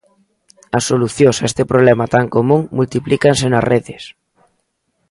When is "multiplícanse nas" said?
2.77-3.67